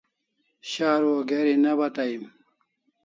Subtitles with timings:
[0.71, 2.23] Sharu o geri ne bata em